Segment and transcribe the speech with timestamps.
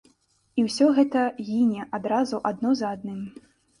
[0.61, 3.21] І ўсё гэта гіне адразу адно за адным.